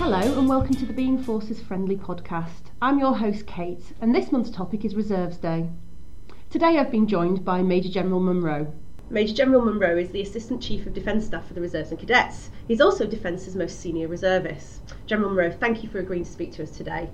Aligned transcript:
Hello 0.00 0.38
and 0.38 0.48
welcome 0.48 0.74
to 0.76 0.86
the 0.86 0.94
Being 0.94 1.22
Forces 1.22 1.60
Friendly 1.60 1.94
podcast. 1.94 2.70
I'm 2.80 2.98
your 2.98 3.14
host 3.14 3.46
Kate 3.46 3.84
and 4.00 4.14
this 4.14 4.32
month's 4.32 4.48
topic 4.50 4.82
is 4.86 4.94
Reserves 4.94 5.36
Day. 5.36 5.68
Today 6.48 6.78
I've 6.78 6.90
been 6.90 7.06
joined 7.06 7.44
by 7.44 7.60
Major 7.60 7.90
General 7.90 8.18
Munro. 8.18 8.72
Major 9.10 9.34
General 9.34 9.62
Munro 9.62 9.98
is 9.98 10.08
the 10.08 10.22
Assistant 10.22 10.62
Chief 10.62 10.86
of 10.86 10.94
Defence 10.94 11.26
Staff 11.26 11.46
for 11.46 11.52
the 11.52 11.60
Reserves 11.60 11.90
and 11.90 12.00
Cadets. 12.00 12.48
He's 12.66 12.80
also 12.80 13.06
Defence's 13.06 13.54
most 13.54 13.78
senior 13.78 14.08
reservist. 14.08 14.80
General 15.04 15.34
Munro, 15.34 15.50
thank 15.50 15.82
you 15.82 15.90
for 15.90 15.98
agreeing 15.98 16.24
to 16.24 16.30
speak 16.30 16.52
to 16.52 16.62
us 16.62 16.70
today. 16.70 17.10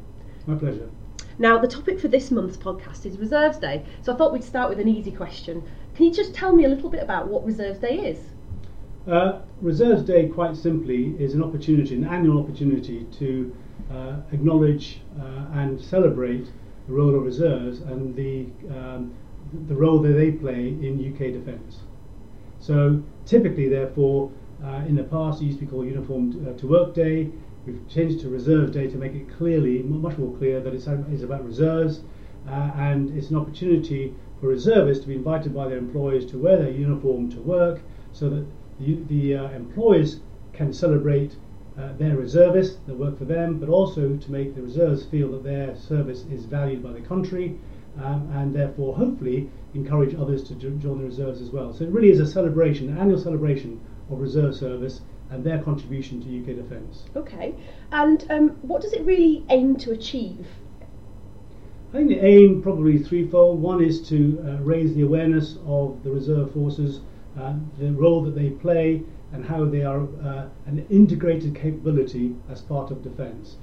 My 0.46 0.54
pleasure. 0.54 0.88
Now, 1.40 1.58
the 1.58 1.66
topic 1.66 1.98
for 1.98 2.06
this 2.06 2.30
month's 2.30 2.56
podcast 2.56 3.04
is 3.04 3.18
Reserves 3.18 3.58
Day, 3.58 3.84
so 4.00 4.14
I 4.14 4.16
thought 4.16 4.32
we'd 4.32 4.44
start 4.44 4.68
with 4.68 4.78
an 4.78 4.86
easy 4.86 5.10
question. 5.10 5.64
Can 5.96 6.06
you 6.06 6.12
just 6.12 6.34
tell 6.34 6.52
me 6.52 6.64
a 6.64 6.68
little 6.68 6.88
bit 6.88 7.02
about 7.02 7.26
what 7.26 7.44
Reserves 7.44 7.80
Day 7.80 7.96
is? 7.96 8.20
Uh, 9.06 9.40
Reserves 9.60 10.02
Day, 10.02 10.28
quite 10.28 10.56
simply, 10.56 11.14
is 11.20 11.34
an 11.34 11.42
opportunity, 11.42 11.94
an 11.94 12.04
annual 12.04 12.42
opportunity 12.42 13.06
to 13.18 13.54
uh, 13.92 14.16
acknowledge 14.32 15.00
uh, 15.20 15.46
and 15.54 15.80
celebrate 15.80 16.46
the 16.88 16.92
role 16.92 17.14
of 17.14 17.22
reserves 17.22 17.80
and 17.80 18.16
the 18.16 18.46
um, 18.76 19.14
the 19.68 19.74
role 19.74 20.00
that 20.00 20.12
they 20.14 20.32
play 20.32 20.68
in 20.68 20.98
UK 20.98 21.32
defence. 21.32 21.82
So 22.58 23.00
typically, 23.24 23.68
therefore, 23.68 24.32
uh, 24.64 24.82
in 24.88 24.96
the 24.96 25.04
past, 25.04 25.40
it 25.40 25.44
used 25.44 25.60
to 25.60 25.66
be 25.66 25.70
called 25.70 25.86
Uniform 25.86 26.44
uh, 26.44 26.58
to 26.58 26.66
Work 26.66 26.94
Day. 26.94 27.30
We've 27.64 27.88
changed 27.88 28.20
to 28.22 28.28
Reserve 28.28 28.72
Day 28.72 28.88
to 28.88 28.96
make 28.96 29.14
it 29.14 29.30
clearly, 29.36 29.84
much 29.84 30.18
more 30.18 30.36
clear, 30.36 30.60
that 30.60 30.74
it's, 30.74 30.88
it's 30.88 31.22
about 31.22 31.44
reserves 31.44 32.00
uh, 32.48 32.72
and 32.74 33.16
it's 33.16 33.30
an 33.30 33.36
opportunity 33.36 34.14
for 34.40 34.48
reservists 34.48 35.02
to 35.02 35.08
be 35.08 35.14
invited 35.14 35.54
by 35.54 35.68
their 35.68 35.78
employers 35.78 36.26
to 36.26 36.38
wear 36.38 36.56
their 36.56 36.70
uniform 36.70 37.30
to 37.30 37.40
work 37.40 37.80
so 38.12 38.28
that 38.28 38.46
the, 38.80 38.98
the 39.08 39.34
uh, 39.36 39.50
employers 39.50 40.20
can 40.52 40.72
celebrate 40.72 41.36
uh, 41.78 41.92
their 41.98 42.16
reservists 42.16 42.78
that 42.86 42.96
work 42.96 43.18
for 43.18 43.26
them, 43.26 43.58
but 43.58 43.68
also 43.68 44.16
to 44.16 44.32
make 44.32 44.54
the 44.54 44.62
reserves 44.62 45.04
feel 45.04 45.30
that 45.32 45.44
their 45.44 45.76
service 45.76 46.24
is 46.30 46.44
valued 46.44 46.82
by 46.82 46.92
the 46.92 47.00
country 47.00 47.58
um, 48.02 48.30
and 48.34 48.54
therefore 48.54 48.96
hopefully 48.96 49.50
encourage 49.74 50.14
others 50.14 50.42
to 50.44 50.54
jo- 50.54 50.70
join 50.70 50.98
the 50.98 51.04
reserves 51.04 51.40
as 51.40 51.50
well. 51.50 51.72
So 51.72 51.84
it 51.84 51.90
really 51.90 52.10
is 52.10 52.20
a 52.20 52.26
celebration, 52.26 52.88
an 52.88 52.98
annual 52.98 53.18
celebration 53.18 53.80
of 54.10 54.20
reserve 54.20 54.54
service 54.54 55.02
and 55.30 55.44
their 55.44 55.62
contribution 55.62 56.22
to 56.22 56.40
UK 56.40 56.56
defence. 56.56 57.04
Okay, 57.16 57.54
and 57.92 58.24
um, 58.30 58.48
what 58.62 58.80
does 58.80 58.92
it 58.92 59.02
really 59.04 59.44
aim 59.50 59.76
to 59.76 59.92
achieve? 59.92 60.46
I 61.92 61.98
think 61.98 62.08
the 62.08 62.24
aim 62.24 62.62
probably 62.62 62.98
threefold. 62.98 63.60
One 63.60 63.82
is 63.82 64.06
to 64.08 64.42
uh, 64.46 64.62
raise 64.62 64.94
the 64.94 65.02
awareness 65.02 65.56
of 65.66 66.02
the 66.04 66.10
reserve 66.10 66.52
forces 66.52 67.00
uh, 67.38 67.54
the 67.78 67.92
role 67.92 68.22
that 68.22 68.34
they 68.34 68.50
play 68.50 69.02
and 69.32 69.44
how 69.44 69.64
they 69.64 69.82
are 69.82 70.02
uh, 70.24 70.46
an 70.66 70.86
integrated 70.90 71.54
capability 71.54 72.34
as 72.50 72.62
part 72.62 72.90
of 72.90 73.02
defence. 73.02 73.56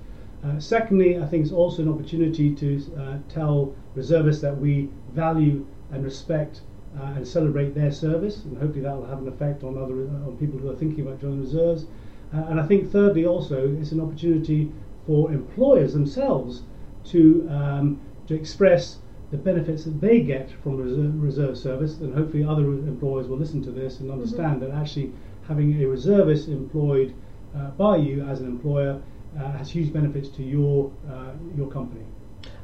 Uh, 0.43 0.59
secondly, 0.59 1.17
I 1.17 1.25
think 1.25 1.43
it's 1.43 1.53
also 1.53 1.83
an 1.83 1.89
opportunity 1.89 2.53
to 2.53 2.81
uh, 2.97 3.17
tell 3.29 3.73
reservists 3.95 4.41
that 4.41 4.57
we 4.57 4.89
value 5.13 5.65
and 5.91 6.03
respect 6.03 6.61
uh, 6.99 7.13
and 7.15 7.27
celebrate 7.27 7.73
their 7.73 7.91
service, 7.91 8.43
and 8.43 8.57
hopefully 8.57 8.81
that 8.81 8.95
will 8.95 9.05
have 9.05 9.19
an 9.19 9.27
effect 9.27 9.63
on 9.63 9.77
other 9.77 9.93
on 9.93 10.37
people 10.39 10.59
who 10.59 10.69
are 10.69 10.75
thinking 10.75 11.05
about 11.05 11.21
joining 11.21 11.39
reserves. 11.39 11.85
and 12.31 12.59
I 12.59 12.65
think 12.67 12.91
thirdly, 12.91 13.25
also, 13.25 13.75
it's 13.79 13.91
an 13.91 14.01
opportunity 14.01 14.71
for 15.05 15.31
employers 15.31 15.93
themselves 15.93 16.63
to 17.05 17.47
um, 17.49 17.99
to 18.27 18.35
express 18.35 18.99
the 19.33 19.39
benefits 19.39 19.83
that 19.85 19.99
they 19.99 20.19
get 20.19 20.51
from 20.61 20.77
reserve, 20.77 21.19
reserve 21.19 21.57
service, 21.57 21.97
and 21.97 22.13
hopefully 22.13 22.43
other 22.43 22.65
employers 22.65 23.27
will 23.27 23.37
listen 23.37 23.63
to 23.63 23.71
this 23.71 23.99
and 23.99 24.11
understand 24.11 24.61
mm-hmm. 24.61 24.69
that 24.69 24.79
actually 24.79 25.11
having 25.47 25.81
a 25.81 25.87
reservist 25.87 26.49
employed 26.49 27.15
uh, 27.57 27.71
by 27.71 27.97
you 27.97 28.23
as 28.25 28.41
an 28.41 28.45
employer 28.45 29.01
uh, 29.39 29.51
has 29.53 29.71
huge 29.71 29.91
benefits 29.91 30.29
to 30.29 30.43
your 30.43 30.91
uh, 31.11 31.31
your 31.57 31.67
company. 31.67 32.05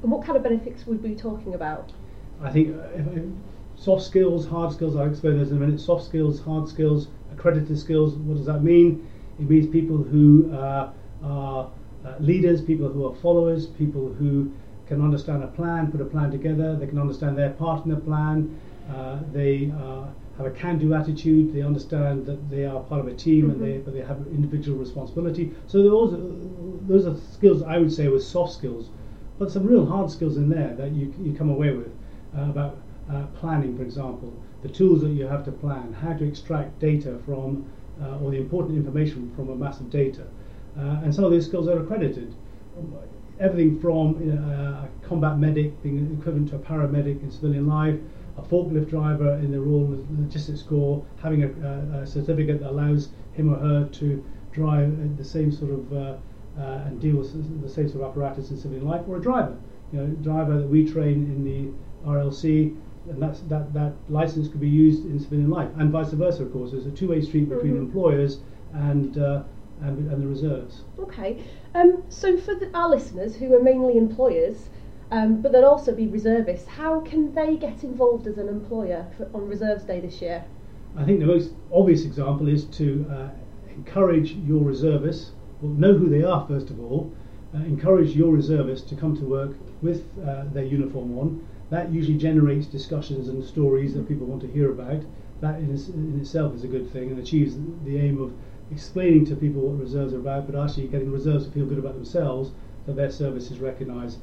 And 0.03 0.11
what 0.11 0.23
kind 0.23 0.37
of 0.37 0.43
benefits 0.43 0.85
would 0.85 1.01
we 1.01 1.09
be 1.09 1.15
talking 1.15 1.55
about? 1.55 1.91
I 2.39 2.51
think 2.51 2.77
uh, 2.77 2.83
if, 2.93 3.07
if 3.17 3.23
soft 3.75 4.03
skills, 4.03 4.47
hard 4.47 4.71
skills. 4.71 4.95
I'll 4.95 5.09
explain 5.09 5.39
those 5.39 5.49
in 5.49 5.57
a 5.57 5.59
minute. 5.59 5.79
Soft 5.79 6.05
skills, 6.05 6.39
hard 6.39 6.69
skills, 6.69 7.07
accredited 7.33 7.79
skills. 7.79 8.13
What 8.13 8.37
does 8.37 8.45
that 8.45 8.61
mean? 8.61 9.09
It 9.39 9.49
means 9.49 9.65
people 9.65 9.97
who 9.97 10.53
uh, 10.53 10.91
are 11.23 11.71
uh, 12.05 12.13
leaders, 12.19 12.61
people 12.61 12.89
who 12.89 13.07
are 13.07 13.15
followers, 13.15 13.65
people 13.65 14.13
who 14.13 14.51
can 14.89 15.01
understand 15.01 15.43
a 15.43 15.47
plan, 15.47 15.91
put 15.91 16.01
a 16.01 16.05
plan 16.05 16.31
together, 16.31 16.75
they 16.75 16.87
can 16.87 16.99
understand 16.99 17.37
their 17.37 17.51
part 17.51 17.85
in 17.85 17.91
the 17.91 18.01
plan, 18.01 18.59
uh, 18.93 19.19
they 19.31 19.71
uh, 19.79 20.05
have 20.37 20.47
a 20.47 20.51
can-do 20.51 20.93
attitude, 20.95 21.53
they 21.53 21.61
understand 21.61 22.25
that 22.25 22.49
they 22.49 22.65
are 22.65 22.81
part 22.81 22.99
of 22.99 23.07
a 23.07 23.13
team 23.13 23.43
mm-hmm. 23.43 23.51
and 23.51 23.61
they, 23.61 23.73
mm-hmm. 23.73 23.83
but 23.85 23.93
they 23.93 24.01
have 24.01 24.17
individual 24.27 24.77
responsibility. 24.77 25.51
So 25.67 25.83
those 25.83 26.13
are, 26.13 26.21
those 26.87 27.05
are 27.05 27.15
skills 27.31 27.61
I 27.61 27.77
would 27.77 27.93
say 27.93 28.07
were 28.07 28.19
soft 28.19 28.53
skills, 28.53 28.89
but 29.37 29.51
some 29.51 29.65
real 29.65 29.85
hard 29.85 30.09
skills 30.09 30.37
in 30.37 30.49
there 30.49 30.73
that 30.75 30.91
you, 30.91 31.13
you 31.21 31.33
come 31.33 31.49
away 31.49 31.71
with 31.71 31.93
uh, 32.35 32.49
about 32.49 32.77
uh, 33.11 33.25
planning, 33.39 33.77
for 33.77 33.83
example, 33.83 34.33
the 34.63 34.69
tools 34.69 35.01
that 35.01 35.09
you 35.09 35.25
have 35.27 35.45
to 35.45 35.51
plan, 35.51 35.93
how 35.93 36.13
to 36.13 36.27
extract 36.27 36.79
data 36.79 37.17
from 37.25 37.65
uh, 38.01 38.17
or 38.23 38.31
the 38.31 38.37
important 38.37 38.75
information 38.75 39.31
from 39.35 39.49
a 39.49 39.55
mass 39.55 39.79
of 39.79 39.89
data. 39.89 40.25
Uh, 40.77 41.01
and 41.03 41.13
some 41.13 41.23
of 41.23 41.31
these 41.31 41.45
skills 41.45 41.67
are 41.67 41.79
accredited 41.83 42.33
everything 43.39 43.79
from 43.79 44.19
you 44.19 44.33
know, 44.33 44.41
a 44.41 45.07
combat 45.07 45.37
medic 45.37 45.81
being 45.81 46.17
equivalent 46.19 46.49
to 46.49 46.55
a 46.55 46.59
paramedic 46.59 47.21
in 47.23 47.31
civilian 47.31 47.67
life, 47.67 47.95
a 48.37 48.41
forklift 48.41 48.89
driver 48.89 49.33
in 49.35 49.51
the 49.51 49.59
Royal 49.59 50.05
Logistics 50.17 50.61
Corps 50.61 51.03
having 51.21 51.43
a, 51.43 52.01
a, 52.01 52.07
certificate 52.07 52.59
that 52.61 52.69
allows 52.69 53.09
him 53.33 53.53
or 53.53 53.57
her 53.57 53.85
to 53.93 54.23
drive 54.51 55.17
the 55.17 55.23
same 55.23 55.51
sort 55.51 55.71
of 55.71 55.93
uh, 55.93 56.15
uh, 56.59 56.83
and 56.87 56.99
deal 56.99 57.15
with 57.15 57.61
the 57.61 57.69
same 57.69 57.87
sort 57.87 58.03
of 58.03 58.09
apparatus 58.09 58.51
in 58.51 58.57
civilian 58.57 58.85
life, 58.87 59.01
or 59.07 59.17
a 59.17 59.21
driver, 59.21 59.55
you 59.93 59.99
know, 59.99 60.07
driver 60.21 60.57
that 60.57 60.67
we 60.67 60.85
train 60.85 61.23
in 61.25 61.43
the 61.43 61.71
RLC, 62.09 62.75
and 63.09 63.21
that's, 63.21 63.39
that 63.41 63.73
that 63.73 63.93
license 64.09 64.49
could 64.49 64.59
be 64.59 64.69
used 64.69 65.05
in 65.05 65.19
civilian 65.19 65.49
life, 65.49 65.69
and 65.77 65.91
vice 65.91 66.11
versa. 66.11 66.43
Of 66.43 66.51
course, 66.51 66.71
there's 66.71 66.85
a 66.85 66.91
two-way 66.91 67.21
street 67.21 67.47
between 67.47 67.73
mm-hmm. 67.73 67.85
employers 67.85 68.39
and 68.73 69.17
uh, 69.17 69.43
and, 69.81 70.11
and 70.11 70.21
the 70.21 70.27
reserves. 70.27 70.83
Okay, 70.99 71.43
um, 71.73 72.03
so 72.09 72.37
for 72.37 72.55
the, 72.55 72.69
our 72.73 72.89
listeners 72.89 73.35
who 73.35 73.53
are 73.53 73.61
mainly 73.61 73.97
employers, 73.97 74.69
um, 75.11 75.41
but 75.41 75.51
they'll 75.51 75.65
also 75.65 75.93
be 75.95 76.07
reservists, 76.07 76.67
how 76.67 77.01
can 77.01 77.33
they 77.33 77.55
get 77.57 77.83
involved 77.83 78.27
as 78.27 78.37
an 78.37 78.47
employer 78.47 79.07
for, 79.17 79.29
on 79.33 79.47
Reserves 79.47 79.83
Day 79.83 79.99
this 79.99 80.21
year? 80.21 80.43
I 80.95 81.03
think 81.03 81.19
the 81.19 81.25
most 81.25 81.53
obvious 81.73 82.03
example 82.05 82.47
is 82.47 82.65
to 82.65 83.05
uh, 83.11 83.29
encourage 83.75 84.33
your 84.33 84.63
reservists, 84.63 85.31
well, 85.61 85.71
know 85.71 85.93
who 85.93 86.09
they 86.09 86.23
are 86.23 86.45
first 86.47 86.69
of 86.69 86.79
all, 86.79 87.11
uh, 87.55 87.59
encourage 87.59 88.15
your 88.15 88.31
reservists 88.31 88.87
to 88.89 88.95
come 88.95 89.15
to 89.17 89.25
work 89.25 89.55
with 89.81 90.05
uh, 90.27 90.43
their 90.53 90.65
uniform 90.65 91.17
on. 91.17 91.47
That 91.69 91.91
usually 91.91 92.17
generates 92.17 92.67
discussions 92.67 93.29
and 93.29 93.43
stories 93.43 93.93
that 93.93 94.07
people 94.07 94.27
want 94.27 94.41
to 94.41 94.47
hear 94.47 94.71
about. 94.71 95.03
That 95.41 95.59
in, 95.59 95.69
in 95.69 96.19
itself 96.19 96.53
is 96.53 96.63
a 96.63 96.67
good 96.67 96.91
thing 96.91 97.09
and 97.09 97.19
achieves 97.19 97.55
the 97.85 97.97
aim 97.97 98.21
of 98.21 98.33
explaining 98.71 99.25
to 99.25 99.35
people 99.35 99.61
what 99.61 99.79
reserves 99.79 100.13
are 100.13 100.19
about, 100.19 100.51
but 100.51 100.61
actually 100.61 100.87
getting 100.87 101.11
reserves 101.11 101.45
to 101.45 101.51
feel 101.51 101.65
good 101.65 101.79
about 101.79 101.95
themselves 101.95 102.51
that 102.85 102.95
their 102.95 103.11
service 103.11 103.51
is 103.51 103.59
recognised. 103.59 104.19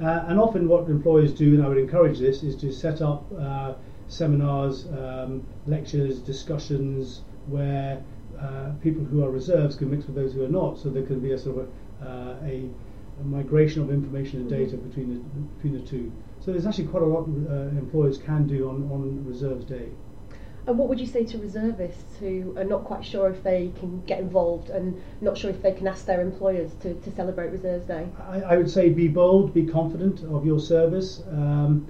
Uh, 0.00 0.24
and 0.28 0.38
often, 0.38 0.68
what 0.68 0.88
employers 0.88 1.32
do, 1.32 1.54
and 1.54 1.64
I 1.64 1.68
would 1.68 1.78
encourage 1.78 2.18
this, 2.18 2.42
is 2.42 2.54
to 2.56 2.72
set 2.72 3.00
up 3.00 3.24
uh, 3.38 3.74
seminars, 4.08 4.86
um, 4.88 5.46
lectures, 5.66 6.18
discussions 6.18 7.22
where 7.46 8.02
uh, 8.38 8.72
people 8.82 9.04
who 9.04 9.24
are 9.24 9.30
reserves 9.30 9.76
can 9.76 9.90
mix 9.90 10.06
with 10.06 10.14
those 10.14 10.34
who 10.34 10.44
are 10.44 10.48
not, 10.48 10.78
so 10.78 10.90
there 10.90 11.06
can 11.06 11.20
be 11.20 11.32
a 11.32 11.38
sort 11.38 11.58
of 11.58 11.68
a, 12.02 12.08
uh, 12.08 12.36
a, 12.44 12.68
a 13.20 13.24
migration 13.24 13.82
of 13.82 13.90
information 13.90 14.40
and 14.40 14.50
data 14.50 14.76
between 14.76 15.14
the 15.14 15.20
between 15.56 15.72
the 15.72 15.90
two. 15.90 16.12
So 16.40 16.52
there's 16.52 16.66
actually 16.66 16.88
quite 16.88 17.02
a 17.02 17.06
lot 17.06 17.22
uh, 17.22 17.68
employers 17.78 18.18
can 18.18 18.46
do 18.46 18.68
on, 18.68 18.90
on 18.92 19.24
Reserves 19.24 19.64
Day. 19.64 19.88
And 20.66 20.76
what 20.78 20.88
would 20.88 20.98
you 20.98 21.06
say 21.06 21.24
to 21.24 21.38
reservists 21.38 22.16
who 22.18 22.56
are 22.58 22.64
not 22.64 22.84
quite 22.84 23.04
sure 23.04 23.30
if 23.30 23.42
they 23.44 23.70
can 23.78 24.02
get 24.04 24.18
involved 24.18 24.68
and 24.68 25.00
not 25.20 25.38
sure 25.38 25.48
if 25.50 25.62
they 25.62 25.72
can 25.72 25.86
ask 25.86 26.06
their 26.06 26.20
employers 26.20 26.72
to, 26.82 26.94
to 26.94 27.10
celebrate 27.12 27.50
Reserves 27.50 27.86
Day? 27.86 28.08
I, 28.28 28.40
I 28.40 28.56
would 28.56 28.68
say 28.68 28.88
be 28.88 29.06
bold, 29.06 29.54
be 29.54 29.64
confident 29.64 30.24
of 30.24 30.44
your 30.44 30.58
service. 30.58 31.22
Um, 31.30 31.86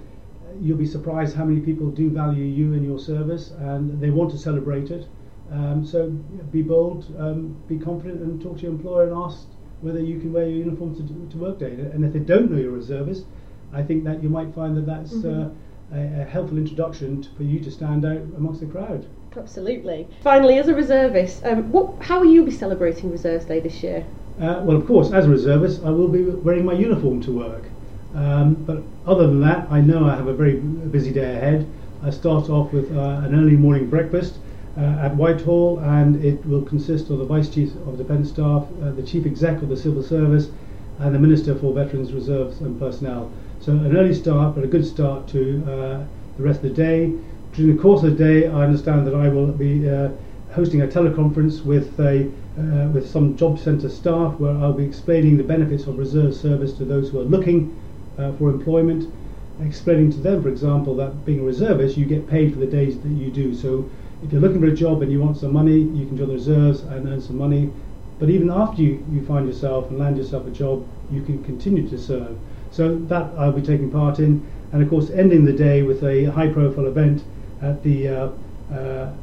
you'll 0.61 0.77
be 0.77 0.85
surprised 0.85 1.35
how 1.35 1.45
many 1.45 1.59
people 1.59 1.89
do 1.89 2.11
value 2.11 2.43
you 2.43 2.73
and 2.73 2.85
your 2.85 2.99
service 2.99 3.51
and 3.59 3.99
they 3.99 4.11
want 4.11 4.29
to 4.31 4.37
celebrate 4.37 4.91
it. 4.91 5.07
Um, 5.51 5.83
so 5.83 6.09
be 6.51 6.61
bold, 6.61 7.15
um, 7.17 7.57
be 7.67 7.79
confident, 7.79 8.21
and 8.21 8.41
talk 8.41 8.57
to 8.57 8.63
your 8.63 8.73
employer 8.73 9.07
and 9.07 9.13
ask 9.15 9.47
whether 9.81 9.99
you 9.99 10.19
can 10.19 10.33
wear 10.33 10.43
your 10.43 10.57
uniform 10.57 10.95
to, 10.95 11.31
to 11.31 11.37
work 11.37 11.59
day. 11.59 11.71
And 11.71 12.03
if 12.03 12.13
they 12.13 12.19
don't 12.19 12.51
know 12.51 12.57
you're 12.57 12.71
a 12.71 12.77
reservist, 12.77 13.25
I 13.73 13.81
think 13.81 14.03
that 14.03 14.21
you 14.21 14.29
might 14.29 14.53
find 14.53 14.75
that 14.77 14.85
that's. 14.85 15.13
Mm-hmm. 15.13 15.41
Uh, 15.41 15.49
a, 15.93 16.21
a 16.21 16.23
helpful 16.25 16.57
introduction 16.57 17.21
to, 17.21 17.29
for 17.35 17.43
you 17.43 17.59
to 17.59 17.71
stand 17.71 18.05
out 18.05 18.21
amongst 18.37 18.59
the 18.59 18.65
crowd. 18.65 19.05
Absolutely. 19.35 20.07
Finally, 20.23 20.57
as 20.57 20.67
a 20.67 20.73
reservist, 20.73 21.45
um, 21.45 21.71
what, 21.71 22.01
how 22.03 22.19
will 22.19 22.31
you 22.31 22.43
be 22.43 22.51
celebrating 22.51 23.11
Reserves 23.11 23.45
Day 23.45 23.59
this 23.59 23.83
year? 23.83 24.05
Uh, 24.39 24.61
well, 24.63 24.77
of 24.77 24.85
course, 24.85 25.11
as 25.11 25.25
a 25.25 25.29
reservist, 25.29 25.83
I 25.83 25.89
will 25.89 26.07
be 26.07 26.23
wearing 26.23 26.65
my 26.65 26.73
uniform 26.73 27.21
to 27.21 27.31
work. 27.31 27.63
Um, 28.15 28.53
but 28.53 28.83
other 29.05 29.27
than 29.27 29.41
that, 29.41 29.67
I 29.71 29.81
know 29.81 30.05
I 30.05 30.15
have 30.15 30.27
a 30.27 30.33
very 30.33 30.55
busy 30.55 31.11
day 31.11 31.35
ahead. 31.35 31.67
I 32.03 32.09
start 32.09 32.49
off 32.49 32.71
with 32.71 32.95
uh, 32.95 33.21
an 33.25 33.35
early 33.35 33.55
morning 33.55 33.89
breakfast 33.89 34.37
uh, 34.77 34.81
at 34.81 35.15
Whitehall, 35.15 35.79
and 35.79 36.23
it 36.23 36.45
will 36.45 36.61
consist 36.61 37.09
of 37.09 37.19
the 37.19 37.25
Vice 37.25 37.49
Chief 37.49 37.75
of 37.87 37.97
Defence 37.97 38.29
Staff, 38.29 38.67
uh, 38.81 38.91
the 38.91 39.03
Chief 39.03 39.25
Exec 39.25 39.61
of 39.61 39.69
the 39.69 39.77
Civil 39.77 40.03
Service, 40.03 40.49
and 40.99 41.13
the 41.13 41.19
Minister 41.19 41.55
for 41.55 41.73
Veterans 41.73 42.13
Reserves 42.13 42.61
and 42.61 42.79
Personnel. 42.79 43.31
So 43.59 43.73
an 43.73 43.97
early 43.97 44.13
start, 44.13 44.55
but 44.55 44.63
a 44.63 44.67
good 44.67 44.85
start 44.85 45.27
to 45.29 45.63
uh, 45.65 46.05
the 46.37 46.43
rest 46.43 46.63
of 46.63 46.69
the 46.69 46.75
day. 46.75 47.13
During 47.53 47.75
the 47.75 47.81
course 47.81 48.03
of 48.03 48.17
the 48.17 48.23
day, 48.23 48.47
I 48.47 48.63
understand 48.63 49.07
that 49.07 49.15
I 49.15 49.27
will 49.29 49.47
be 49.47 49.89
uh, 49.89 50.09
hosting 50.51 50.81
a 50.81 50.87
teleconference 50.87 51.65
with 51.65 51.99
a 51.99 52.29
uh, 52.57 52.87
with 52.89 53.07
some 53.07 53.37
job 53.37 53.59
centre 53.59 53.89
staff 53.89 54.39
where 54.39 54.55
I'll 54.57 54.73
be 54.73 54.83
explaining 54.83 55.37
the 55.37 55.43
benefits 55.43 55.85
of 55.85 55.97
reserve 55.99 56.33
service 56.33 56.73
to 56.73 56.85
those 56.85 57.09
who 57.09 57.19
are 57.19 57.23
looking 57.23 57.75
uh, 58.17 58.31
for 58.33 58.49
employment, 58.49 59.11
explaining 59.63 60.11
to 60.11 60.17
them, 60.17 60.41
for 60.41 60.49
example, 60.49 60.95
that 60.95 61.23
being 61.25 61.39
a 61.39 61.43
reservist, 61.43 61.97
you 61.97 62.05
get 62.05 62.27
paid 62.27 62.53
for 62.53 62.59
the 62.59 62.65
days 62.65 62.99
that 62.99 63.09
you 63.09 63.29
do. 63.29 63.53
So 63.53 63.87
if 64.23 64.31
you're 64.31 64.41
looking 64.41 64.59
for 64.59 64.67
a 64.67 64.75
job 64.75 65.03
and 65.03 65.11
you 65.11 65.21
want 65.21 65.37
some 65.37 65.53
money, 65.53 65.77
you 65.77 66.07
can 66.07 66.17
join 66.17 66.29
the 66.29 66.33
reserves 66.33 66.81
and 66.81 67.07
earn 67.07 67.21
some 67.21 67.37
money. 67.37 67.69
But 68.19 68.29
even 68.29 68.49
after 68.49 68.81
you, 68.81 69.05
you 69.11 69.23
find 69.25 69.45
yourself 69.45 69.89
and 69.89 69.99
land 69.99 70.17
yourself 70.17 70.47
a 70.47 70.51
job, 70.51 70.87
you 71.11 71.21
can 71.21 71.43
continue 71.43 71.87
to 71.89 71.97
serve. 71.97 72.35
So 72.71 72.95
that 72.95 73.31
I'll 73.37 73.51
be 73.51 73.61
taking 73.61 73.89
part 73.91 74.19
in, 74.19 74.45
and 74.71 74.83
of 74.83 74.89
course 74.89 75.09
ending 75.11 75.45
the 75.45 75.53
day 75.53 75.83
with 75.83 76.03
a 76.03 76.25
high-profile 76.25 76.87
event 76.87 77.23
at 77.61 77.83
the 77.83 78.07
uh, 78.07 78.29
uh, 78.73 79.13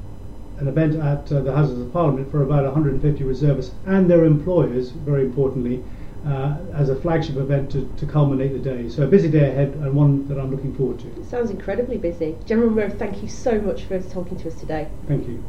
an 0.58 0.68
event 0.68 0.94
at 0.94 1.30
uh, 1.32 1.40
the 1.40 1.52
Houses 1.52 1.80
of 1.80 1.92
Parliament 1.92 2.30
for 2.30 2.42
about 2.42 2.64
150 2.64 3.24
reservists 3.24 3.74
and 3.86 4.08
their 4.08 4.24
employers, 4.24 4.90
very 4.90 5.24
importantly, 5.24 5.82
uh, 6.26 6.56
as 6.74 6.88
a 6.88 6.96
flagship 6.96 7.36
event 7.36 7.70
to, 7.72 7.90
to 7.98 8.06
culminate 8.06 8.52
the 8.52 8.58
day. 8.58 8.88
So 8.88 9.02
a 9.02 9.06
busy 9.06 9.28
day 9.28 9.50
ahead 9.50 9.74
and 9.74 9.94
one 9.94 10.26
that 10.28 10.38
I'm 10.38 10.50
looking 10.50 10.74
forward 10.74 11.00
to. 11.00 11.24
Sounds 11.24 11.50
incredibly 11.50 11.98
busy. 11.98 12.36
General 12.46 12.70
Munro, 12.70 12.90
thank 12.90 13.22
you 13.22 13.28
so 13.28 13.60
much 13.60 13.84
for 13.84 14.00
talking 14.00 14.38
to 14.38 14.48
us 14.48 14.54
today. 14.54 14.88
Thank 15.06 15.28
you. 15.28 15.42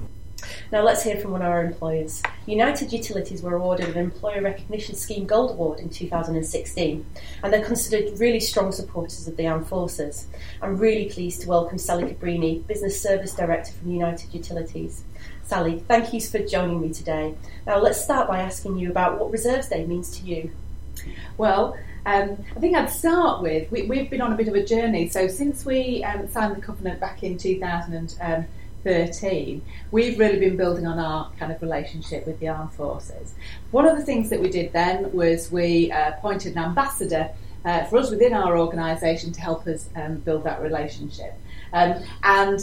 Now 0.71 0.81
let's 0.81 1.03
hear 1.03 1.17
from 1.17 1.31
one 1.31 1.41
of 1.41 1.47
our 1.47 1.63
employers. 1.63 2.21
United 2.45 2.91
Utilities 2.91 3.41
were 3.41 3.55
awarded 3.55 3.89
an 3.89 3.97
Employer 3.97 4.41
Recognition 4.41 4.95
Scheme 4.95 5.25
Gold 5.25 5.51
Award 5.51 5.79
in 5.79 5.89
2016 5.89 7.05
and 7.43 7.53
they're 7.53 7.65
considered 7.65 8.19
really 8.19 8.39
strong 8.39 8.71
supporters 8.71 9.27
of 9.27 9.37
the 9.37 9.47
armed 9.47 9.67
forces. 9.67 10.27
I'm 10.61 10.77
really 10.77 11.05
pleased 11.05 11.41
to 11.41 11.49
welcome 11.49 11.77
Sally 11.77 12.03
Cabrini, 12.03 12.65
Business 12.67 13.01
Service 13.01 13.33
Director 13.33 13.71
from 13.73 13.91
United 13.91 14.33
Utilities. 14.33 15.03
Sally, 15.43 15.79
thank 15.87 16.13
you 16.13 16.21
for 16.21 16.39
joining 16.39 16.81
me 16.81 16.91
today. 16.91 17.35
Now 17.65 17.79
let's 17.79 18.03
start 18.03 18.27
by 18.27 18.39
asking 18.39 18.77
you 18.77 18.89
about 18.89 19.19
what 19.19 19.31
Reserves 19.31 19.69
Day 19.69 19.85
means 19.85 20.17
to 20.19 20.25
you. 20.25 20.51
Well, 21.37 21.77
um, 22.05 22.43
I 22.55 22.59
think 22.59 22.75
I'd 22.75 22.89
start 22.89 23.41
with 23.41 23.71
we, 23.71 23.97
have 23.97 24.09
been 24.09 24.21
on 24.21 24.33
a 24.33 24.35
bit 24.35 24.47
of 24.47 24.55
a 24.55 24.63
journey. 24.63 25.09
So 25.09 25.27
since 25.27 25.65
we 25.65 26.03
um, 26.03 26.27
signed 26.29 26.55
the 26.55 26.61
covenant 26.61 26.99
back 26.99 27.23
in 27.23 27.37
2013, 28.85 29.63
we've 29.89 30.19
really 30.19 30.39
been 30.39 30.55
building 30.55 30.85
on 30.85 30.99
our 30.99 31.31
kind 31.39 31.51
of 31.51 31.59
relationship 31.61 32.27
with 32.27 32.39
the 32.39 32.47
armed 32.47 32.71
forces. 32.73 33.33
One 33.71 33.87
of 33.87 33.97
the 33.97 34.03
things 34.03 34.29
that 34.29 34.39
we 34.39 34.49
did 34.49 34.73
then 34.73 35.11
was 35.11 35.51
we 35.51 35.91
uh, 35.91 36.09
appointed 36.09 36.55
an 36.55 36.59
ambassador 36.59 37.31
uh, 37.65 37.85
for 37.85 37.97
us 37.97 38.11
within 38.11 38.33
our 38.33 38.57
organisation 38.59 39.31
to 39.31 39.41
help 39.41 39.65
us 39.65 39.89
um, 39.95 40.17
build 40.17 40.43
that 40.43 40.61
relationship. 40.61 41.33
Um, 41.73 42.03
and 42.21 42.61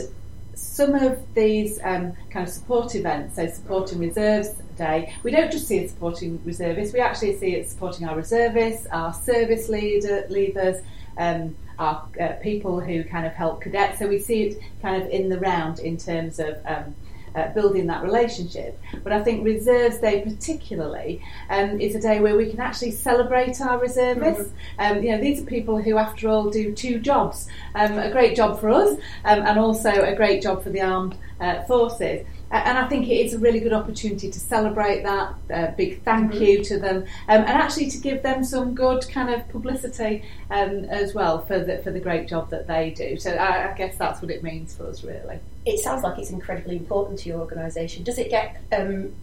some 0.54 0.94
of 0.94 1.19
these 1.34 1.80
um, 1.82 2.12
kind 2.30 2.46
of 2.46 2.52
support 2.52 2.94
events, 2.94 3.34
so 3.34 3.48
supporting 3.48 3.98
reserves 3.98 4.50
day, 4.76 5.12
we 5.24 5.32
don't 5.32 5.50
just 5.50 5.66
see 5.66 5.78
it 5.78 5.90
supporting 5.90 6.40
reservists, 6.44 6.94
we 6.94 7.00
actually 7.00 7.36
see 7.36 7.56
it 7.56 7.69
supporting 7.69 8.06
our 8.06 8.14
reservists, 8.14 8.86
our 8.92 9.12
service 9.12 9.69
leader, 9.69 10.24
leaders, 10.30 10.82
um, 11.18 11.56
our 11.78 12.06
uh, 12.20 12.28
people 12.42 12.80
who 12.80 13.04
kind 13.04 13.26
of 13.26 13.32
help 13.32 13.62
cadets. 13.62 13.98
So 13.98 14.06
we 14.06 14.18
see 14.18 14.44
it 14.44 14.62
kind 14.80 15.02
of 15.02 15.08
in 15.08 15.28
the 15.28 15.38
round 15.38 15.78
in 15.78 15.96
terms 15.96 16.38
of 16.38 16.58
um, 16.66 16.94
uh, 17.34 17.48
building 17.48 17.86
that 17.86 18.02
relationship. 18.02 18.78
But 19.02 19.12
I 19.12 19.22
think 19.22 19.44
Reserves 19.44 19.98
Day, 19.98 20.20
particularly, 20.20 21.22
um, 21.48 21.80
is 21.80 21.94
a 21.94 22.00
day 22.00 22.20
where 22.20 22.36
we 22.36 22.50
can 22.50 22.60
actually 22.60 22.90
celebrate 22.90 23.60
our 23.60 23.78
reservists. 23.78 24.52
Mm-hmm. 24.78 24.96
Um, 24.98 25.02
you 25.02 25.12
know, 25.12 25.20
these 25.20 25.42
are 25.42 25.46
people 25.46 25.80
who, 25.80 25.96
after 25.96 26.28
all, 26.28 26.50
do 26.50 26.72
two 26.74 26.98
jobs: 26.98 27.48
um, 27.74 27.98
a 27.98 28.10
great 28.10 28.36
job 28.36 28.60
for 28.60 28.68
us, 28.70 28.92
um, 29.24 29.42
and 29.42 29.58
also 29.58 29.90
a 29.90 30.14
great 30.14 30.42
job 30.42 30.62
for 30.62 30.70
the 30.70 30.82
armed 30.82 31.16
uh, 31.40 31.62
forces 31.64 32.26
and 32.52 32.76
I 32.76 32.87
think 32.87 33.08
it 33.08 33.14
is 33.14 33.32
a 33.32 33.38
really 33.38 33.60
good 33.60 33.72
opportunity 33.72 34.31
to 34.31 34.38
celebrate 34.38 35.02
that. 35.04 35.34
Uh, 35.52 35.70
big 35.72 36.02
thank 36.02 36.32
mm-hmm. 36.32 36.43
you 36.43 36.64
to 36.64 36.78
them, 36.78 36.99
um, 36.99 37.06
and 37.28 37.49
actually 37.49 37.90
to 37.90 37.99
give 37.99 38.22
them 38.22 38.44
some 38.44 38.75
good 38.75 39.08
kind 39.08 39.31
of 39.31 39.49
publicity 39.49 40.22
um, 40.50 40.84
as 40.84 41.14
well 41.14 41.44
for 41.46 41.58
the 41.58 41.78
for 41.78 41.90
the 41.90 42.00
great 42.00 42.28
job 42.28 42.50
that 42.50 42.66
they 42.66 42.90
do. 42.90 43.19
So 43.19 43.32
I, 43.32 43.70
I, 43.70 43.75
guess 43.75 43.96
that's 43.96 44.20
what 44.20 44.31
it 44.31 44.43
means 44.43 44.75
for 44.75 44.87
us, 44.87 45.02
really. 45.02 45.38
It 45.64 45.81
sounds 45.81 46.02
like 46.02 46.19
it's 46.19 46.31
incredibly 46.31 46.76
important 46.76 47.20
to 47.20 47.28
your 47.28 47.40
organisation. 47.40 48.02
Does 48.02 48.19
it 48.19 48.28
get 48.28 48.60
um, 48.76 49.14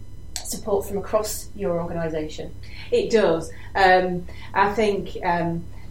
support 0.42 0.86
from 0.86 0.98
across 0.98 1.48
your 1.54 1.80
organisation? 1.80 2.52
It 2.90 3.10
does. 3.10 3.52
Um, 3.74 4.26
I 4.54 4.72
think. 4.72 5.16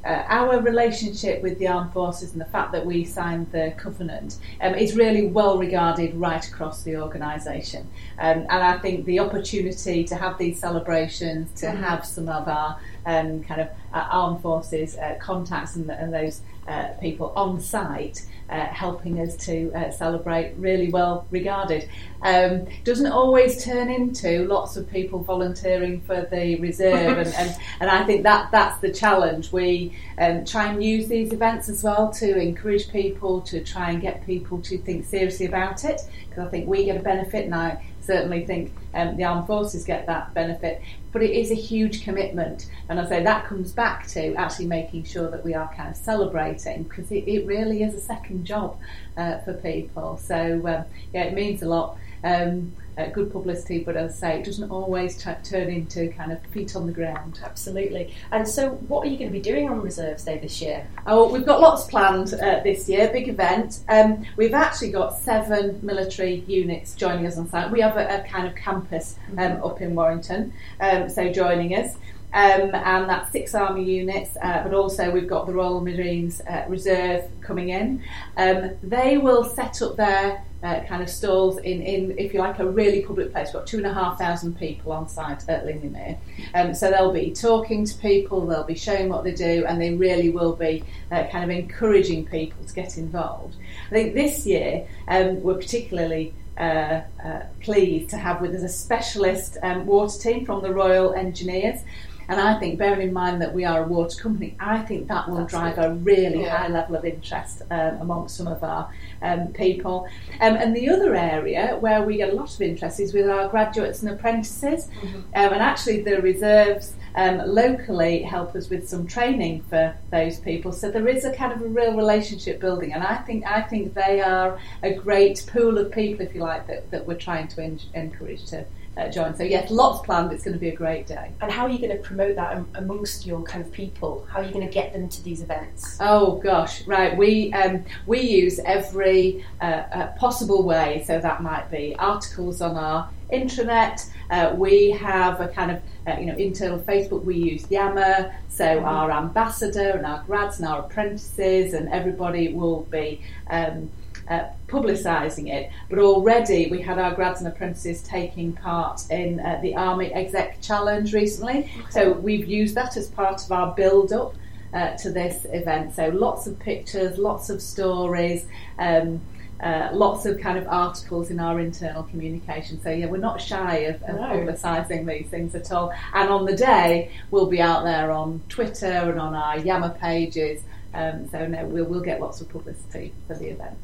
Uh, 0.06 0.24
our 0.28 0.62
relationship 0.62 1.42
with 1.42 1.60
the 1.60 1.68
armed 1.68 1.92
forces 1.92 2.32
and 2.32 2.40
the 2.40 2.46
fact 2.46 2.72
that 2.72 2.86
we 2.86 3.04
signed 3.04 3.52
the 3.52 3.74
covenant 3.78 4.38
um, 4.62 4.74
is 4.76 4.96
really 4.96 5.28
well 5.28 5.58
regarded 5.58 6.16
right 6.16 6.48
across 6.48 6.84
the 6.84 6.96
organisation. 6.96 7.82
Um, 8.18 8.40
and 8.50 8.64
I 8.64 8.78
think 8.80 9.06
the 9.06 9.20
opportunity 9.20 10.04
to 10.06 10.16
have 10.16 10.38
these 10.38 10.60
celebrations, 10.60 11.52
to 11.60 11.68
mm-hmm. 11.68 11.84
have 11.84 12.06
some 12.06 12.30
of 12.30 12.48
our 12.48 12.80
um, 13.06 13.44
kind 13.44 13.62
of 13.62 13.68
uh, 13.94 14.08
armed 14.10 14.42
forces 14.42 14.98
uh, 14.98 15.16
contacts 15.20 15.76
and, 15.76 15.90
and 15.90 16.14
those 16.14 16.42
uh, 16.70 16.90
people 17.00 17.34
on 17.36 17.60
site 17.60 18.26
uh, 18.50 18.66
helping 18.68 19.20
us 19.20 19.36
to 19.36 19.72
uh, 19.74 19.92
celebrate 19.92 20.54
really 20.58 20.90
well 20.90 21.28
regarded. 21.30 21.88
Um, 22.22 22.66
doesn't 22.84 23.12
always 23.12 23.64
turn 23.64 23.90
into 23.90 24.46
lots 24.48 24.76
of 24.76 24.90
people 24.90 25.20
volunteering 25.20 26.02
for 26.02 26.28
the 26.32 26.56
reserve, 26.60 27.18
and, 27.18 27.34
and, 27.36 27.56
and 27.80 27.90
I 27.90 28.04
think 28.06 28.24
that 28.24 28.52
that's 28.52 28.80
the 28.82 28.92
challenge. 28.92 29.52
We 29.52 29.96
um, 30.18 30.46
try 30.46 30.72
and 30.72 30.84
use 30.84 31.08
these 31.08 31.32
events 31.32 31.70
as 31.70 31.84
well 31.84 32.12
to 32.14 32.38
encourage 32.40 32.92
people 32.92 33.42
to 33.42 33.64
try 33.64 33.92
and 33.92 34.02
get 34.02 34.26
people 34.26 34.62
to 34.64 34.78
think 34.80 35.06
seriously 35.06 35.46
about 35.46 35.86
it 35.86 36.02
because 36.28 36.48
I 36.48 36.50
think 36.50 36.68
we 36.68 36.86
get 36.86 36.98
a 36.98 37.04
benefit, 37.04 37.46
I 37.54 37.82
certainly 38.02 38.46
think 38.46 38.72
um, 38.94 39.18
the 39.18 39.24
armed 39.24 39.48
forces 39.48 39.84
get 39.86 40.06
that 40.08 40.34
benefit. 40.34 40.82
But 41.12 41.24
it 41.24 41.32
is 41.32 41.52
a 41.52 41.56
huge 41.56 42.04
commitment, 42.04 42.70
and 42.88 43.00
I 43.00 43.08
say 43.08 43.24
that 43.24 43.46
comes 43.46 43.72
back 43.72 44.08
to 44.10 44.36
actually 44.36 44.68
making 44.68 45.06
sure 45.06 45.30
that 45.32 45.44
we 45.44 45.56
are 45.56 45.74
kind 45.74 45.90
of 45.90 45.96
celebrating 45.98 46.84
because 46.84 47.12
it, 47.12 47.28
it 47.28 47.48
really 47.48 47.82
is 47.82 47.96
a 47.96 48.00
second 48.00 48.46
job 48.46 48.78
uh, 49.18 49.40
for 49.40 49.54
people. 49.54 50.18
So 50.18 50.36
um, 50.68 50.86
yeah, 51.14 51.24
it 51.24 51.34
means 51.34 51.64
a 51.64 51.68
lot 51.68 51.98
um, 52.24 52.74
uh, 53.00 53.08
good 53.08 53.32
publicity, 53.32 53.80
but 53.80 53.96
as 53.96 54.18
I 54.18 54.20
say, 54.20 54.40
it 54.40 54.46
doesn't 54.46 54.70
always 54.70 55.16
t- 55.16 55.32
turn 55.44 55.70
into 55.70 56.10
kind 56.10 56.32
of 56.32 56.42
feet 56.48 56.76
on 56.76 56.86
the 56.86 56.92
ground. 56.92 57.40
Absolutely. 57.44 58.14
And 58.32 58.48
so, 58.48 58.72
what 58.72 59.08
are 59.08 59.10
you 59.10 59.18
going 59.18 59.30
to 59.30 59.34
be 59.34 59.42
doing 59.42 59.70
on 59.70 59.82
Reserves 59.82 60.26
Day 60.26 60.38
this 60.38 60.62
year? 60.62 60.86
Oh, 61.08 61.32
we've 61.32 61.46
got 61.46 61.62
lots 61.62 61.86
planned 61.86 62.34
uh, 62.34 62.60
this 62.64 62.90
year, 62.90 63.10
big 63.12 63.30
event. 63.30 63.80
Um, 63.88 64.26
we've 64.36 64.54
actually 64.54 64.92
got 64.92 65.18
seven 65.18 65.80
military 65.82 66.42
units 66.48 66.94
joining 66.96 67.26
us 67.26 67.38
on 67.38 67.48
site. 67.48 67.72
We 67.72 67.80
have 67.82 67.96
a, 67.96 68.22
a 68.22 68.28
kind 68.28 68.48
of 68.48 68.56
campus 68.56 69.16
um, 69.32 69.38
mm-hmm. 69.38 69.64
up 69.64 69.82
in 69.82 69.96
Warrington, 69.96 70.54
um, 70.82 71.10
so 71.10 71.32
joining 71.32 71.76
us. 71.76 71.96
Um, 72.32 72.76
and 72.76 73.10
that's 73.10 73.32
six 73.32 73.56
army 73.56 73.84
units, 73.84 74.38
uh, 74.42 74.62
but 74.64 74.74
also 74.74 75.10
we've 75.10 75.28
got 75.28 75.48
the 75.48 75.54
Royal 75.54 75.82
Marines 75.82 76.42
uh, 76.42 76.66
Reserve 76.68 77.24
coming 77.42 77.70
in. 77.70 78.04
Um, 78.38 78.72
they 78.84 79.18
will 79.18 79.44
set 79.44 79.82
up 79.82 79.96
their 79.96 80.46
uh, 80.62 80.82
kind 80.82 81.02
of 81.02 81.10
stalls 81.10 81.58
in, 81.58 81.82
in, 81.82 82.18
if 82.18 82.34
you 82.34 82.40
like, 82.40 82.60
a 82.60 82.68
really 82.68 83.02
public 83.02 83.32
place. 83.32 83.48
We've 83.48 83.54
got 83.54 83.68
two 83.68 83.78
and 83.78 83.88
a 83.88 83.94
half 83.94 84.20
thousand 84.20 84.60
people 84.60 84.92
on 84.92 85.08
site 85.08 85.48
at 85.48 85.66
Lingley 85.66 85.90
Mere. 85.90 86.18
Um, 86.54 86.74
so 86.74 86.92
they'll 86.92 87.14
be 87.14 87.32
talking 87.32 87.86
to 87.86 87.98
people, 87.98 88.46
they'll 88.46 88.64
be 88.64 88.76
showing 88.76 89.10
what 89.10 89.24
they 89.24 89.34
do, 89.34 89.66
and 89.66 89.82
they 89.82 89.94
really 89.94 90.30
will 90.30 90.56
be 90.56 90.84
uh, 91.12 91.26
kind 91.32 91.44
of 91.44 91.50
encouraging 91.50 92.26
people 92.26 92.64
to 92.64 92.74
get 92.74 92.98
involved. 92.98 93.56
I 93.88 93.90
think 93.90 94.14
this 94.14 94.46
year 94.46 94.88
um, 95.08 95.42
we're 95.42 95.56
particularly 95.56 96.34
uh, 96.58 97.02
uh, 97.24 97.42
pleased 97.62 98.10
to 98.10 98.18
have 98.18 98.42
with 98.42 98.54
us 98.54 98.64
a 98.64 98.70
specialist 98.70 99.58
um, 99.64 99.86
water 99.86 100.20
team 100.20 100.46
from 100.46 100.62
the 100.62 100.74
Royal 100.74 101.14
Engineers. 101.14 101.82
And 102.30 102.40
I 102.40 102.60
think, 102.60 102.78
bearing 102.78 103.02
in 103.02 103.12
mind 103.12 103.42
that 103.42 103.56
we 103.56 103.66
are 103.66 103.84
a 103.84 103.88
water 103.88 104.22
company, 104.22 104.56
I 104.60 104.78
think 104.80 105.08
that 105.08 105.28
will 105.28 105.46
drive 105.46 105.80
a 105.80 105.96
really 105.96 106.44
yeah. 106.44 106.58
high 106.58 106.68
level 106.68 106.96
of 106.96 107.04
interest 107.04 107.64
um, 107.72 107.98
amongst 108.02 108.38
some 108.38 108.48
of 108.48 108.64
our 108.64 108.94
um, 109.24 109.48
people. 109.48 110.08
Um, 110.40 110.56
and 110.56 110.76
the 110.76 110.90
other 110.90 111.16
area 111.16 111.76
where 111.80 112.04
we 112.04 112.18
get 112.18 112.30
a 112.30 112.36
lot 112.36 112.54
of 112.54 112.62
interest 112.62 113.00
is 113.00 113.16
with 113.16 113.28
our 113.28 113.50
graduates 113.50 114.04
and 114.04 114.12
apprentices. 114.12 114.90
Mm-hmm. 115.02 115.18
Um, 115.18 115.54
and 115.54 115.56
actually, 115.56 116.04
the 116.04 116.22
reserves 116.22 116.94
um, 117.16 117.40
locally 117.40 118.22
help 118.22 118.56
us 118.56 118.70
with 118.70 118.88
some 118.88 119.08
training 119.08 119.64
for 119.64 119.96
those 120.12 120.40
people. 120.40 120.72
So 120.72 120.92
there 120.92 121.08
is 121.08 121.26
a 121.26 121.34
kind 121.34 121.52
of 121.52 121.62
a 121.64 121.68
real 121.68 121.96
relationship 121.96 122.60
building, 122.60 122.94
and 122.94 123.04
I 123.04 123.18
think 123.18 123.44
I 123.48 123.62
think 123.62 123.96
they 123.96 124.22
are 124.22 124.60
a 124.84 124.94
great 124.94 125.44
pool 125.52 125.80
of 125.80 125.92
people, 125.92 126.24
if 126.28 126.36
you 126.36 126.42
like, 126.42 126.68
that, 126.68 126.92
that 126.92 127.08
we're 127.08 127.16
trying 127.16 127.48
to 127.50 127.64
en- 127.64 127.80
encourage 127.96 128.46
to 128.52 128.66
uh, 129.00 129.10
join. 129.10 129.36
So 129.36 129.44
yes, 129.44 129.72
lots 129.72 130.06
planned. 130.06 130.32
It's 130.32 130.44
going 130.44 130.54
to 130.54 130.60
be 130.60 130.70
a 130.70 130.76
great 130.76 131.08
day. 131.08 131.32
And 131.42 131.52
how 131.52 131.64
are 131.64 131.70
you 131.70 131.80
going 131.80 131.96
to 131.96 132.04
promote 132.04 132.36
that 132.36 132.64
amongst 132.76 133.26
your 133.26 133.42
kind 133.44 133.66
of 133.66 133.72
people? 133.72 134.28
How 134.30 134.40
are 134.40 134.44
you 134.44 134.52
going 134.52 134.68
to 134.68 134.74
get 134.74 134.94
them 134.94 135.08
to 135.10 135.24
these 135.24 135.42
events? 135.42 135.98
Oh 136.00 136.36
gosh, 136.38 136.86
right. 136.86 137.16
We 137.18 137.54
um, 137.54 137.84
we 138.06 138.22
use 138.22 138.60
every 138.60 139.46
uh, 139.62 139.66
uh, 139.66 140.08
possible 140.18 140.64
way. 140.64 141.04
So 141.08 141.20
that 141.20 141.42
might 141.42 141.72
be 141.72 141.96
articles 141.98 142.62
on 142.62 142.76
our 142.76 143.10
intranet. 143.32 144.10
Uh, 144.30 144.54
we 144.56 144.92
have 144.92 145.40
a 145.40 145.48
kind 145.48 145.72
of 145.72 145.82
uh, 146.08 146.20
you 146.20 146.26
know 146.26 146.36
internal 146.36 146.80
Facebook. 146.80 147.24
We 147.24 147.36
use 147.36 147.70
Yammer, 147.70 148.36
so 148.50 148.66
mm-hmm. 148.66 148.86
our 148.86 149.12
ambassador 149.12 149.92
and 149.92 150.06
our 150.06 150.24
grads 150.24 150.60
and 150.60 150.68
our 150.68 150.82
apprentices 150.82 151.74
and 151.74 151.90
everybody 151.90 152.54
will 152.54 152.82
be. 152.82 153.22
Um, 153.50 153.90
uh, 154.30 154.46
publicising 154.68 155.52
it, 155.52 155.72
but 155.90 156.00
already 156.00 156.70
we 156.70 156.82
had 156.82 157.00
our 157.00 157.14
grads 157.14 157.42
and 157.42 157.48
apprentices 157.48 158.02
taking 158.04 158.54
part 158.54 159.02
in 159.10 159.40
uh, 159.40 159.60
the 159.62 159.76
Army 159.76 160.14
Exec 160.14 160.62
Challenge 160.62 161.14
recently. 161.14 161.60
Okay. 161.60 161.90
So 161.90 162.12
we've 162.12 162.48
used 162.48 162.76
that 162.76 162.96
as 162.96 163.08
part 163.08 163.44
of 163.44 163.52
our 163.52 163.74
build 163.74 164.14
up 164.14 164.36
uh, 164.74 164.96
to 164.98 165.12
this 165.12 165.46
event. 165.50 165.96
So 165.96 166.10
lots 166.10 166.46
of 166.48 166.60
pictures, 166.60 167.18
lots 167.18 167.50
of 167.50 167.62
stories. 167.62 168.46
Um, 168.78 169.22
uh, 169.62 169.90
lots 169.92 170.26
of 170.26 170.40
kind 170.40 170.58
of 170.58 170.66
articles 170.68 171.30
in 171.30 171.38
our 171.38 171.60
internal 171.60 172.04
communication. 172.04 172.82
So 172.82 172.92
yeah, 172.92 173.08
we're 173.08 173.18
not 173.18 173.42
shy 173.42 173.78
of, 173.78 174.02
of 174.04 174.16
no. 174.16 174.22
publicising 174.22 175.06
these 175.06 175.30
things 175.30 175.54
at 175.54 175.70
all. 175.74 175.92
And 176.14 176.30
on 176.30 176.46
the 176.46 176.56
day, 176.56 177.12
we'll 177.30 177.48
be 177.48 177.60
out 177.60 177.84
there 177.84 178.10
on 178.10 178.42
Twitter 178.48 178.86
and 178.86 179.20
on 179.20 179.36
our 179.36 179.60
Yammer 179.60 179.98
pages. 180.00 180.64
Um, 180.94 181.28
so 181.30 181.46
no, 181.46 181.66
we'll, 181.66 181.84
we'll 181.84 182.00
get 182.00 182.22
lots 182.22 182.40
of 182.40 182.48
publicity 182.48 183.14
for 183.28 183.36
the 183.36 183.48
event. 183.48 183.78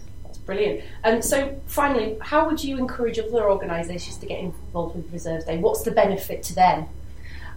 Brilliant. 0.45 0.83
And 1.03 1.23
so 1.23 1.59
finally, 1.65 2.17
how 2.21 2.47
would 2.47 2.63
you 2.63 2.77
encourage 2.77 3.17
other 3.17 3.49
organisations 3.49 4.17
to 4.17 4.25
get 4.27 4.39
involved 4.39 4.95
with 4.95 5.11
Reserves 5.11 5.45
Day? 5.45 5.57
What's 5.57 5.81
the 5.83 5.91
benefit 5.91 6.43
to 6.43 6.55
them? 6.55 6.87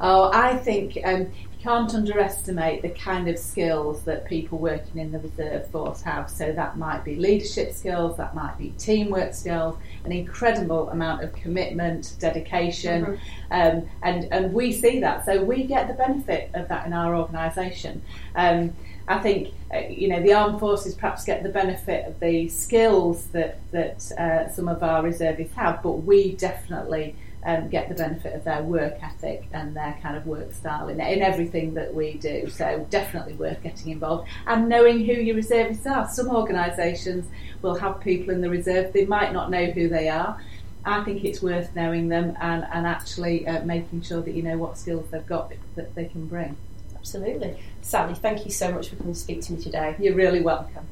Oh, 0.00 0.30
I 0.32 0.56
think 0.56 0.96
um, 1.04 1.22
you 1.22 1.58
can't 1.60 1.92
underestimate 1.92 2.82
the 2.82 2.90
kind 2.90 3.28
of 3.28 3.36
skills 3.36 4.02
that 4.02 4.24
people 4.26 4.58
working 4.58 5.00
in 5.00 5.10
the 5.10 5.18
reserve 5.18 5.68
force 5.70 6.00
have. 6.02 6.30
So 6.30 6.52
that 6.52 6.78
might 6.78 7.04
be 7.04 7.16
leadership 7.16 7.74
skills, 7.74 8.16
that 8.16 8.34
might 8.34 8.56
be 8.56 8.70
teamwork 8.78 9.34
skills, 9.34 9.76
an 10.04 10.12
incredible 10.12 10.88
amount 10.90 11.24
of 11.24 11.32
commitment, 11.32 12.14
dedication, 12.20 13.04
mm-hmm. 13.04 13.16
um, 13.50 13.88
and 14.02 14.32
and 14.32 14.52
we 14.52 14.72
see 14.72 15.00
that. 15.00 15.26
So 15.26 15.42
we 15.42 15.64
get 15.64 15.88
the 15.88 15.94
benefit 15.94 16.50
of 16.54 16.68
that 16.68 16.86
in 16.86 16.92
our 16.92 17.16
organisation. 17.16 18.02
Um, 18.36 18.72
I 19.08 19.18
think 19.18 19.54
uh, 19.74 19.78
you 19.78 20.08
know 20.08 20.22
the 20.22 20.34
armed 20.34 20.60
forces 20.60 20.94
perhaps 20.94 21.24
get 21.24 21.42
the 21.42 21.48
benefit 21.48 22.06
of 22.06 22.20
the 22.20 22.48
skills 22.48 23.26
that 23.28 23.58
that 23.72 24.12
uh, 24.12 24.50
some 24.50 24.68
of 24.68 24.82
our 24.82 25.02
reservists 25.02 25.54
have, 25.56 25.82
but 25.82 25.92
we 25.92 26.32
definitely 26.36 27.16
um, 27.44 27.68
get 27.68 27.88
the 27.88 27.94
benefit 27.94 28.34
of 28.34 28.44
their 28.44 28.62
work 28.62 29.02
ethic 29.02 29.48
and 29.52 29.74
their 29.74 29.96
kind 30.02 30.16
of 30.16 30.26
work 30.26 30.52
style 30.52 30.88
in, 30.88 31.00
in 31.00 31.22
everything 31.22 31.74
that 31.74 31.94
we 31.94 32.14
do. 32.14 32.48
So 32.50 32.86
definitely 32.90 33.34
worth 33.34 33.62
getting 33.62 33.92
involved 33.92 34.28
and 34.46 34.68
knowing 34.68 35.04
who 35.04 35.12
your 35.12 35.36
reservists 35.36 35.86
are. 35.86 36.08
Some 36.08 36.28
organisations 36.28 37.26
will 37.62 37.76
have 37.76 38.00
people 38.00 38.34
in 38.34 38.40
the 38.40 38.50
reserve, 38.50 38.92
they 38.92 39.06
might 39.06 39.32
not 39.32 39.50
know 39.50 39.66
who 39.66 39.88
they 39.88 40.08
are. 40.08 40.40
I 40.84 41.04
think 41.04 41.24
it's 41.24 41.42
worth 41.42 41.74
knowing 41.74 42.08
them 42.08 42.36
and, 42.40 42.66
and 42.72 42.86
actually 42.86 43.46
uh, 43.46 43.64
making 43.64 44.02
sure 44.02 44.20
that 44.22 44.32
you 44.32 44.42
know 44.42 44.56
what 44.56 44.78
skills 44.78 45.06
they've 45.10 45.26
got 45.26 45.52
that 45.76 45.94
they 45.94 46.06
can 46.06 46.26
bring. 46.26 46.56
Absolutely. 46.96 47.58
Sally, 47.88 48.12
thank 48.12 48.44
you 48.44 48.50
so 48.50 48.70
much 48.70 48.90
for 48.90 48.96
coming 48.96 49.14
to 49.14 49.18
speak 49.18 49.40
to 49.40 49.54
me 49.54 49.62
today. 49.62 49.96
You're 49.98 50.14
really 50.14 50.42
welcome. 50.42 50.86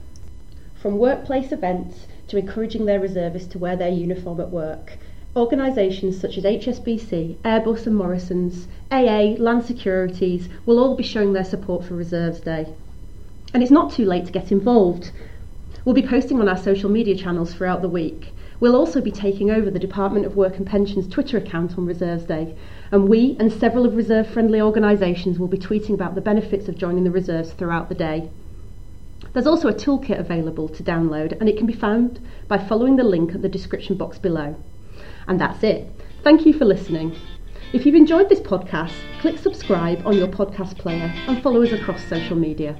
From 0.80 0.96
workplace 0.96 1.52
events 1.52 2.06
to 2.28 2.38
encouraging 2.38 2.86
their 2.86 2.98
reservists 2.98 3.48
to 3.52 3.58
wear 3.58 3.76
their 3.76 3.90
uniform 3.90 4.40
at 4.40 4.48
work, 4.48 4.96
Organisations 5.36 6.18
such 6.18 6.38
as 6.38 6.44
HSBC, 6.44 7.36
Airbus 7.44 7.86
and 7.86 7.94
Morrison's, 7.94 8.66
AA, 8.90 9.36
Land 9.36 9.66
Securities 9.66 10.48
will 10.64 10.78
all 10.78 10.96
be 10.96 11.02
showing 11.02 11.34
their 11.34 11.44
support 11.44 11.84
for 11.84 11.92
Reserves 11.92 12.40
Day. 12.40 12.66
And 13.52 13.62
it's 13.62 13.70
not 13.70 13.92
too 13.92 14.06
late 14.06 14.24
to 14.24 14.32
get 14.32 14.50
involved. 14.50 15.10
We'll 15.84 15.94
be 15.94 16.00
posting 16.00 16.40
on 16.40 16.48
our 16.48 16.56
social 16.56 16.88
media 16.88 17.14
channels 17.14 17.52
throughout 17.52 17.82
the 17.82 17.90
week. 17.90 18.32
We'll 18.58 18.76
also 18.76 19.00
be 19.00 19.10
taking 19.10 19.50
over 19.50 19.70
the 19.70 19.78
Department 19.78 20.24
of 20.24 20.36
Work 20.36 20.56
and 20.56 20.66
Pensions 20.66 21.06
Twitter 21.06 21.36
account 21.36 21.76
on 21.76 21.84
Reserves 21.84 22.24
Day, 22.24 22.56
and 22.90 23.08
we 23.08 23.36
and 23.38 23.52
several 23.52 23.84
of 23.84 23.96
reserve 23.96 24.26
friendly 24.26 24.60
organisations 24.60 25.38
will 25.38 25.48
be 25.48 25.58
tweeting 25.58 25.94
about 25.94 26.14
the 26.14 26.20
benefits 26.20 26.68
of 26.68 26.78
joining 26.78 27.04
the 27.04 27.10
reserves 27.10 27.52
throughout 27.52 27.88
the 27.88 27.94
day. 27.94 28.30
There's 29.32 29.46
also 29.46 29.68
a 29.68 29.74
toolkit 29.74 30.18
available 30.18 30.68
to 30.70 30.82
download, 30.82 31.38
and 31.38 31.48
it 31.48 31.58
can 31.58 31.66
be 31.66 31.74
found 31.74 32.20
by 32.48 32.56
following 32.56 32.96
the 32.96 33.04
link 33.04 33.34
at 33.34 33.42
the 33.42 33.48
description 33.48 33.96
box 33.96 34.18
below. 34.18 34.56
And 35.28 35.38
that's 35.38 35.62
it. 35.62 35.90
Thank 36.22 36.46
you 36.46 36.52
for 36.54 36.64
listening. 36.64 37.14
If 37.72 37.84
you've 37.84 37.94
enjoyed 37.94 38.28
this 38.28 38.40
podcast, 38.40 38.94
click 39.20 39.38
subscribe 39.38 40.06
on 40.06 40.16
your 40.16 40.28
podcast 40.28 40.78
player 40.78 41.12
and 41.26 41.42
follow 41.42 41.62
us 41.62 41.72
across 41.72 42.02
social 42.04 42.36
media. 42.36 42.76